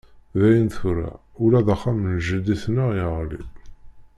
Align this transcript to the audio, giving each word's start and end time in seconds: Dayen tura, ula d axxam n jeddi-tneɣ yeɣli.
Dayen 0.39 0.69
tura, 0.75 1.11
ula 1.43 1.59
d 1.65 1.67
axxam 1.75 1.99
n 2.13 2.15
jeddi-tneɣ 2.27 2.89
yeɣli. 2.97 3.41